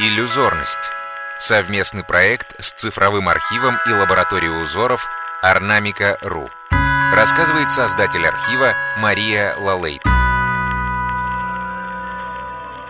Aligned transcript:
Иллюзорность. 0.00 0.92
Совместный 1.40 2.04
проект 2.04 2.54
с 2.60 2.70
цифровым 2.70 3.28
архивом 3.28 3.80
и 3.84 3.90
лабораторией 3.90 4.62
узоров 4.62 5.08
Орнамика.ру. 5.42 6.48
Рассказывает 7.12 7.72
создатель 7.72 8.24
архива 8.24 8.74
Мария 8.98 9.56
Лалейт. 9.56 10.00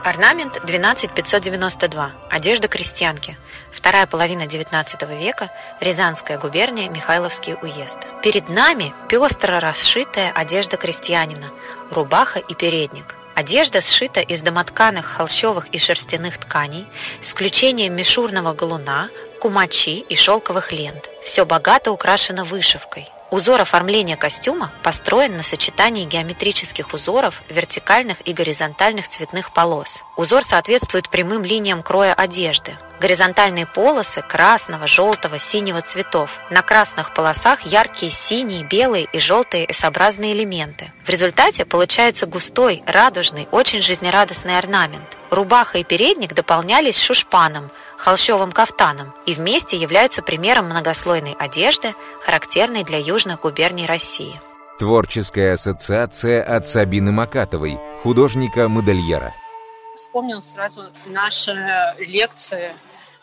Орнамент 0.05 0.61
12592. 0.63 2.13
Одежда 2.31 2.69
крестьянки. 2.69 3.39
Вторая 3.73 4.07
половина 4.07 4.43
XIX 4.43 5.19
века. 5.19 5.51
Рязанская 5.81 6.39
губерния, 6.39 6.91
Михайловский 6.91 7.55
уезд. 7.55 8.01
Перед 8.23 8.51
нами 8.51 8.93
пестро 9.09 9.61
расшитая 9.61 10.31
одежда 10.33 10.77
крестьянина. 10.77 11.49
Рубаха 11.91 12.39
и 12.39 12.55
передник. 12.55 13.18
Одежда 13.39 13.81
сшита 13.81 14.19
из 14.19 14.43
домотканых 14.43 15.07
холщовых 15.07 15.69
и 15.69 15.79
шерстяных 15.79 16.39
тканей, 16.39 16.89
с 17.21 17.31
включением 17.31 17.95
мишурного 17.95 18.53
галуна, 18.53 19.11
кумачи 19.41 20.01
и 20.01 20.17
шелковых 20.17 20.73
лент. 20.73 21.09
Все 21.23 21.47
богато 21.47 21.93
украшено 21.93 22.43
вышивкой. 22.43 23.07
Узор 23.31 23.61
оформления 23.61 24.17
костюма 24.17 24.73
построен 24.83 25.37
на 25.37 25.43
сочетании 25.43 26.07
геометрических 26.07 26.95
узоров, 26.95 27.43
вертикальных 27.51 28.17
и 28.27 28.33
горизонтальных 28.33 29.07
цветных 29.07 29.53
полос. 29.53 30.03
Узор 30.17 30.43
соответствует 30.43 31.11
прямым 31.11 31.45
линиям 31.45 31.83
кроя 31.83 32.15
одежды. 32.15 32.79
Горизонтальные 33.01 33.67
полосы 33.67 34.23
красного, 34.23 34.87
желтого, 34.87 35.39
синего 35.39 35.83
цветов. 35.83 36.41
На 36.51 36.63
красных 36.63 37.13
полосах 37.13 37.61
яркие 37.63 38.11
синие, 38.11 38.65
белые 38.65 39.07
и 39.13 39.19
желтые 39.19 39.67
S-образные 39.71 40.33
элементы. 40.33 40.91
В 41.05 41.11
результате 41.11 41.67
получается 41.67 42.27
густой, 42.27 42.83
радужный, 42.87 43.47
очень 43.53 43.83
жизнерадостный 43.83 44.57
орнамент. 44.57 45.18
Рубаха 45.31 45.79
и 45.79 45.85
передник 45.85 46.35
дополнялись 46.35 47.01
шушпаном, 47.01 47.71
холщовым 47.97 48.53
кафтаном 48.53 49.15
и 49.27 49.35
вместе 49.35 49.77
являются 49.77 50.23
примером 50.23 50.67
многослойной 50.67 51.35
одежды, 51.39 51.95
характерной 52.21 52.85
для 52.85 52.99
южных 52.99 53.41
губерний 53.41 53.87
России. 53.87 54.41
Творческая 54.79 55.55
ассоциация 55.55 56.43
от 56.43 56.67
Сабины 56.67 57.13
Макатовой, 57.13 57.79
художника-модельера. 58.03 59.35
Вспомнил 59.97 60.41
сразу 60.41 60.85
наши 61.07 61.53
лекции 61.99 62.73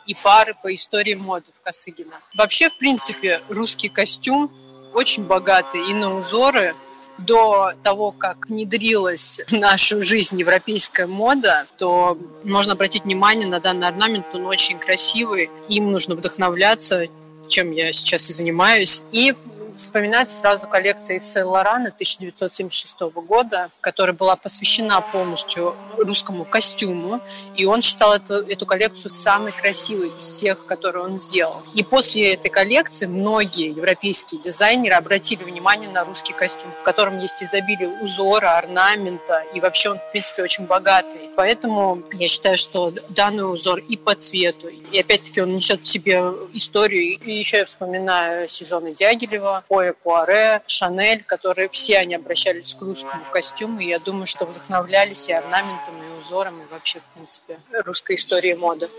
и 0.06 0.14
пары 0.14 0.54
по 0.62 0.74
истории 0.74 1.16
моды 1.16 1.48
в 1.58 1.64
Косыгино. 1.64 2.20
Вообще, 2.36 2.70
в 2.70 2.78
принципе, 2.78 3.42
русский 3.48 3.90
костюм 3.90 4.52
очень 4.94 5.26
богатый 5.26 5.90
и 5.90 5.94
на 5.94 6.16
узоры, 6.16 6.76
до 7.18 7.74
того, 7.84 8.12
как 8.12 8.48
внедрилась 8.50 9.42
в 9.48 9.54
нашу 9.54 10.04
жизнь 10.04 10.40
европейская 10.40 11.08
мода, 11.08 11.68
то 11.78 12.18
можно 12.44 12.74
обратить 12.74 13.06
внимание 13.06 13.48
на 13.48 13.60
данный 13.60 13.88
орнамент, 13.88 14.26
он 14.34 14.46
очень 14.46 14.78
красивый, 14.78 15.50
им 15.70 15.92
нужно 15.92 16.16
вдохновляться, 16.16 17.08
чем 17.48 17.72
я 17.72 17.94
сейчас 17.94 18.30
и 18.30 18.34
занимаюсь. 18.34 19.04
И 19.12 19.34
вспоминается 19.78 20.40
сразу 20.40 20.68
коллекция 20.68 21.18
Ив 21.18 21.26
Лорана 21.46 21.90
1976 21.90 23.00
года, 23.26 23.70
которая 23.82 24.14
была 24.14 24.36
посвящена 24.36 25.02
полностью 25.02 25.76
русскому 25.98 26.46
костюму, 26.46 27.20
и 27.56 27.66
он 27.66 27.82
считал 27.82 28.14
эту, 28.14 28.34
эту 28.34 28.66
коллекцию 28.66 29.14
самой 29.14 29.52
красивой 29.52 30.10
из 30.10 30.24
всех, 30.24 30.66
которые 30.66 31.06
он 31.06 31.20
сделал. 31.20 31.62
И 31.74 31.84
после 31.84 32.34
этой 32.34 32.50
коллекции 32.50 33.06
многие 33.06 33.70
европейские 33.70 34.42
дизайнеры 34.42 34.96
обратили 34.96 35.44
внимание 35.44 35.90
на 35.90 36.04
русский 36.04 36.34
костюм, 36.34 36.72
в 36.72 36.84
котором 36.84 37.20
есть 37.20 37.44
изобилие 37.44 37.90
узора, 38.02 38.58
орнамента, 38.58 39.44
и 39.54 39.60
вообще 39.60 39.92
он, 39.92 40.00
в 40.00 40.12
принципе, 40.12 40.44
очень 40.44 40.66
богатый. 40.66 41.30
Поэтому 41.36 42.04
я 42.14 42.28
считаю, 42.28 42.58
что 42.58 42.94
данный 43.10 43.52
узор 43.52 43.80
и 43.80 43.98
по 43.98 44.16
цвету, 44.16 44.68
и 44.68 45.00
опять-таки 45.00 45.42
он 45.42 45.56
несет 45.56 45.82
в 45.82 45.88
себе 45.88 46.22
историю, 46.54 47.20
и 47.20 47.32
еще 47.32 47.58
я 47.58 47.66
вспоминаю 47.66 48.48
сезоны 48.48 48.94
Дягилева, 48.94 49.65
Поя 49.68 49.94
Пуаре, 49.94 50.62
Шанель, 50.68 51.24
которые 51.24 51.70
все 51.70 51.98
они 51.98 52.16
обращались 52.16 52.76
к 52.76 52.82
русскому 52.82 53.24
костюму, 53.32 53.80
и 53.80 53.88
я 53.88 54.00
думаю, 54.00 54.26
что 54.26 54.46
вдохновлялись 54.46 55.30
и 55.30 55.34
орнаментом, 55.34 55.96
и 56.04 56.22
узором, 56.22 56.62
и 56.62 56.66
вообще, 56.72 57.00
в 57.00 57.14
принципе, 57.14 57.60
русской 57.86 58.16
историей 58.16 58.56
моды. 58.56 58.90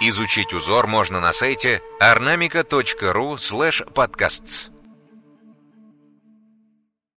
Изучить 0.00 0.52
узор 0.52 0.86
можно 0.88 1.20
на 1.20 1.32
сайте 1.32 1.80
ornamica.ru 2.00 3.36
slash 3.36 3.86
podcasts. 3.92 4.70